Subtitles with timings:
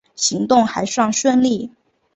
[0.15, 1.69] 行动还算顺利